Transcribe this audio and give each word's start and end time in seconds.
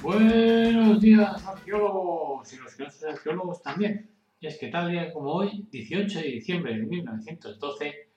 Buenos 0.00 1.00
días, 1.00 1.44
arqueólogos 1.44 2.52
y 2.52 2.56
los 2.58 2.76
que 2.76 2.84
no 2.84 2.90
son 2.90 3.10
arqueólogos 3.10 3.62
también. 3.62 4.08
Y 4.38 4.46
es 4.46 4.56
que 4.56 4.68
tal 4.68 4.92
día 4.92 5.12
como 5.12 5.32
hoy, 5.32 5.66
18 5.72 6.20
de 6.20 6.24
diciembre 6.24 6.76
de 6.76 6.84
1912, 6.84 8.08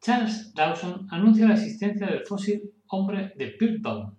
Charles 0.00 0.54
Dawson 0.54 1.06
anuncia 1.10 1.46
la 1.46 1.52
existencia 1.52 2.06
del 2.06 2.24
fósil 2.24 2.72
hombre 2.86 3.34
de 3.36 3.48
Piltdown, 3.48 4.16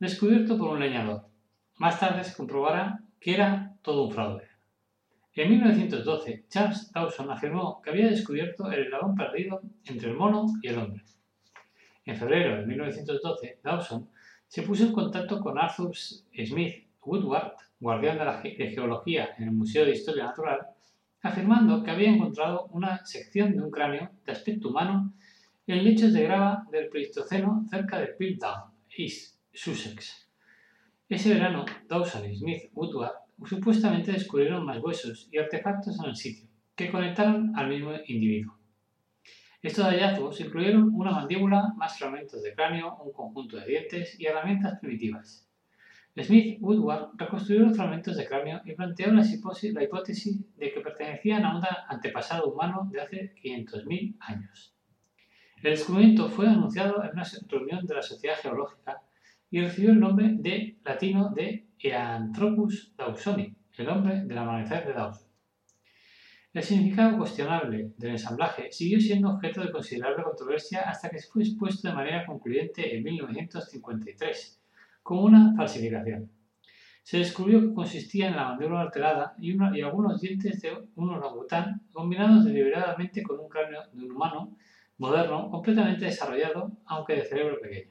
descubierto 0.00 0.58
por 0.58 0.70
un 0.70 0.80
leñador. 0.80 1.26
Más 1.76 2.00
tarde 2.00 2.24
se 2.24 2.36
comprobará 2.36 3.04
que 3.20 3.34
era 3.34 3.76
todo 3.82 4.06
un 4.06 4.12
fraude. 4.12 4.48
En 5.34 5.50
1912, 5.50 6.46
Charles 6.48 6.90
Dawson 6.92 7.30
afirmó 7.30 7.80
que 7.80 7.90
había 7.90 8.08
descubierto 8.08 8.68
el 8.72 8.82
eslabón 8.82 9.14
perdido 9.14 9.60
entre 9.84 10.10
el 10.10 10.16
mono 10.16 10.46
y 10.60 10.66
el 10.66 10.78
hombre. 10.78 11.04
En 12.04 12.16
febrero 12.16 12.56
de 12.56 12.66
1912, 12.66 13.60
Dawson 13.62 14.08
se 14.48 14.62
puso 14.62 14.84
en 14.84 14.92
contacto 14.92 15.40
con 15.40 15.58
Arthur 15.58 15.94
Smith 15.94 16.88
Woodward, 17.02 17.52
guardián 17.78 18.18
de 18.18 18.24
la 18.24 18.40
geología 18.40 19.30
en 19.38 19.44
el 19.44 19.52
Museo 19.52 19.84
de 19.84 19.92
Historia 19.92 20.24
Natural, 20.24 20.58
afirmando 21.22 21.82
que 21.82 21.90
había 21.90 22.10
encontrado 22.10 22.66
una 22.72 23.04
sección 23.04 23.52
de 23.52 23.62
un 23.62 23.70
cráneo 23.70 24.10
de 24.24 24.32
aspecto 24.32 24.70
humano 24.70 25.12
en 25.66 25.84
lechos 25.84 26.12
de 26.12 26.22
grava 26.22 26.66
del 26.72 26.88
Pleistoceno 26.88 27.66
cerca 27.70 28.00
de 28.00 28.08
Piltdown, 28.08 28.72
East 28.96 29.36
Sussex. 29.52 30.28
Ese 31.08 31.34
verano, 31.34 31.64
Dawson 31.86 32.30
y 32.30 32.36
Smith 32.36 32.70
Woodward 32.72 33.12
supuestamente 33.44 34.12
descubrieron 34.12 34.64
más 34.64 34.78
huesos 34.82 35.28
y 35.30 35.38
artefactos 35.38 35.98
en 36.00 36.06
el 36.06 36.16
sitio, 36.16 36.48
que 36.74 36.90
conectaron 36.90 37.52
al 37.54 37.68
mismo 37.68 37.92
individuo. 38.06 38.58
Estos 39.60 39.86
hallazgos 39.86 40.40
incluyeron 40.40 40.94
una 40.94 41.10
mandíbula, 41.10 41.72
más 41.76 41.98
fragmentos 41.98 42.42
de 42.42 42.54
cráneo, 42.54 42.96
un 43.04 43.12
conjunto 43.12 43.56
de 43.56 43.66
dientes 43.66 44.18
y 44.18 44.26
herramientas 44.26 44.78
primitivas. 44.78 45.48
Smith 46.16 46.58
Woodward 46.60 47.10
reconstruyó 47.16 47.62
los 47.62 47.76
fragmentos 47.76 48.16
de 48.16 48.26
cráneo 48.26 48.60
y 48.64 48.74
planteó 48.74 49.12
la 49.12 49.24
hipótesis 49.24 50.56
de 50.56 50.72
que 50.72 50.80
pertenecían 50.80 51.44
a 51.44 51.56
un 51.56 51.64
antepasado 51.88 52.52
humano 52.52 52.88
de 52.90 53.00
hace 53.00 53.34
500.000 53.42 54.16
años. 54.20 54.74
El 55.62 55.70
descubrimiento 55.70 56.28
fue 56.28 56.48
anunciado 56.48 57.02
en 57.02 57.10
una 57.10 57.24
reunión 57.48 57.84
de 57.84 57.94
la 57.94 58.02
Sociedad 58.02 58.36
Geológica 58.40 59.02
y 59.50 59.60
recibió 59.60 59.90
el 59.90 60.00
nombre 60.00 60.34
de 60.38 60.78
latino 60.84 61.30
de 61.30 61.66
Eanthropus 61.80 62.94
dawsoni, 62.96 63.54
el 63.76 63.88
hombre 63.88 64.24
del 64.24 64.38
amanecer 64.38 64.86
de 64.86 64.92
Dawson. 64.92 65.27
El 66.54 66.62
significado 66.62 67.18
cuestionable 67.18 67.92
del 67.98 68.12
ensamblaje 68.12 68.72
siguió 68.72 68.98
siendo 68.98 69.30
objeto 69.30 69.60
de 69.60 69.70
considerable 69.70 70.24
controversia 70.24 70.80
hasta 70.80 71.10
que 71.10 71.18
fue 71.18 71.42
expuesto 71.42 71.88
de 71.88 71.94
manera 71.94 72.24
concluyente 72.24 72.96
en 72.96 73.04
1953 73.04 74.58
como 75.02 75.24
una 75.24 75.54
falsificación. 75.54 76.30
Se 77.02 77.18
descubrió 77.18 77.60
que 77.60 77.74
consistía 77.74 78.28
en 78.28 78.36
la 78.36 78.48
mandíbula 78.48 78.80
alterada 78.80 79.34
y, 79.38 79.56
y 79.56 79.82
algunos 79.82 80.20
dientes 80.22 80.62
de 80.62 80.72
un 80.94 81.10
orangután 81.10 81.82
combinados 81.92 82.46
deliberadamente 82.46 83.22
con 83.22 83.38
un 83.40 83.48
cráneo 83.48 83.82
de 83.92 84.04
un 84.04 84.12
humano 84.12 84.56
moderno 84.96 85.50
completamente 85.50 86.06
desarrollado, 86.06 86.72
aunque 86.86 87.14
de 87.14 87.24
cerebro 87.24 87.60
pequeño. 87.60 87.90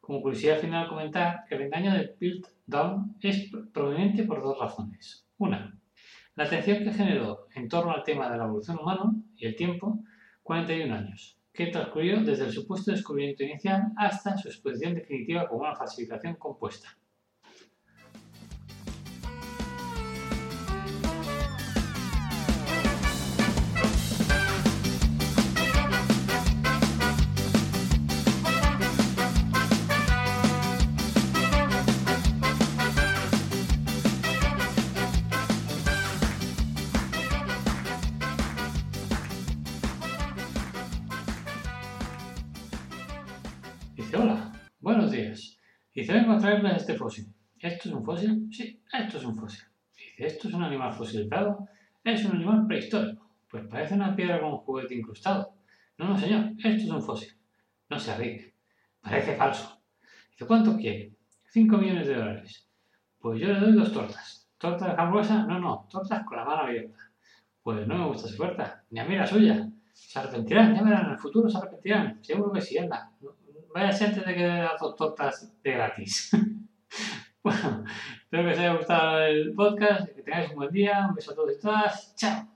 Como 0.00 0.22
curiosidad 0.22 0.58
final 0.58 0.88
comentar 0.88 1.44
que 1.46 1.54
el 1.56 1.62
engaño 1.62 1.92
de 1.92 2.08
Piltdown 2.08 3.16
es 3.20 3.50
proveniente 3.72 4.24
por 4.24 4.42
dos 4.42 4.58
razones. 4.58 5.26
Una, 5.38 5.78
la 6.36 6.44
atención 6.44 6.84
que 6.84 6.92
generó 6.92 7.46
en 7.54 7.68
torno 7.68 7.92
al 7.92 8.02
tema 8.02 8.30
de 8.30 8.38
la 8.38 8.44
evolución 8.44 8.78
humana 8.80 9.12
y 9.36 9.46
el 9.46 9.56
tiempo, 9.56 10.00
41 10.42 10.94
años, 10.94 11.38
que 11.52 11.68
transcurrió 11.68 12.22
desde 12.22 12.46
el 12.46 12.52
supuesto 12.52 12.90
descubrimiento 12.90 13.44
inicial 13.44 13.92
hasta 13.96 14.36
su 14.36 14.48
exposición 14.48 14.94
definitiva 14.94 15.48
como 15.48 15.62
una 15.62 15.76
falsificación 15.76 16.34
compuesta. 16.34 16.98
Hola, 44.16 44.52
buenos 44.78 45.10
días. 45.10 45.58
Dice, 45.92 46.12
vengo 46.12 46.34
a 46.34 46.76
este 46.76 46.94
fósil. 46.94 47.34
¿Esto 47.58 47.88
es 47.88 47.94
un 47.96 48.04
fósil? 48.04 48.48
Sí, 48.52 48.80
esto 48.92 49.18
es 49.18 49.24
un 49.24 49.34
fósil. 49.34 49.64
Dice, 49.92 50.26
¿esto 50.26 50.46
es 50.46 50.54
un 50.54 50.62
animal 50.62 50.92
fosilizado? 50.92 51.66
Es 52.04 52.24
un 52.24 52.36
animal 52.36 52.64
prehistórico. 52.68 53.28
Pues 53.50 53.66
parece 53.66 53.94
una 53.94 54.14
piedra 54.14 54.40
con 54.40 54.52
un 54.52 54.58
juguete 54.58 54.94
incrustado. 54.94 55.54
No, 55.98 56.10
no, 56.10 56.16
señor, 56.16 56.52
esto 56.58 56.84
es 56.84 56.90
un 56.90 57.02
fósil. 57.02 57.36
No 57.90 57.98
se 57.98 58.16
ríe. 58.16 58.54
Parece 59.00 59.34
falso. 59.34 59.80
Dice, 60.30 60.46
¿cuánto 60.46 60.76
quiere? 60.76 61.12
Cinco 61.46 61.78
millones 61.78 62.06
de 62.06 62.14
dólares. 62.14 62.68
Pues 63.18 63.40
yo 63.40 63.48
le 63.48 63.58
doy 63.58 63.72
dos 63.72 63.92
tortas. 63.92 64.48
¿Tortas 64.58 64.96
de 64.96 65.02
hamburguesa? 65.02 65.44
No, 65.44 65.58
no, 65.58 65.88
tortas 65.90 66.24
con 66.24 66.36
la 66.36 66.44
mano 66.44 66.62
abierta. 66.62 66.98
Pues 67.64 67.84
no 67.88 67.98
me 67.98 68.06
gusta 68.06 68.28
su 68.28 68.40
oferta, 68.40 68.84
ni 68.90 69.00
a 69.00 69.06
mí 69.06 69.16
la 69.16 69.26
suya. 69.26 69.68
Se 69.92 70.20
arrepentirán, 70.20 70.72
ya 70.72 70.82
verán, 70.82 71.06
en 71.06 71.12
el 71.12 71.18
futuro 71.18 71.48
se 71.48 71.58
arrepentirán. 71.58 72.22
Seguro 72.22 72.52
que 72.52 72.60
sí, 72.60 72.78
anda. 72.78 73.10
Vaya 73.74 73.88
antes 73.88 74.24
de 74.24 74.34
que 74.36 74.68
dos 74.78 74.94
tortas 74.94 75.52
de 75.64 75.72
gratis. 75.72 76.30
bueno, 77.42 77.84
espero 78.22 78.44
que 78.44 78.52
os 78.52 78.58
haya 78.58 78.74
gustado 78.74 79.22
el 79.22 79.52
podcast, 79.52 80.14
que 80.14 80.22
tengáis 80.22 80.50
un 80.50 80.56
buen 80.56 80.70
día, 80.70 81.06
un 81.08 81.14
beso 81.16 81.32
a 81.32 81.34
todos 81.34 81.56
y 81.58 81.60
todas. 81.60 82.14
Chao. 82.14 82.46